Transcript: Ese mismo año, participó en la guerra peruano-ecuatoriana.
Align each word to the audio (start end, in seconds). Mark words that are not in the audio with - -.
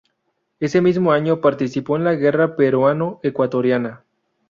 Ese 0.59 0.81
mismo 0.81 1.11
año, 1.11 1.41
participó 1.41 1.95
en 1.95 2.05
la 2.05 2.15
guerra 2.15 2.55
peruano-ecuatoriana. 2.55 4.01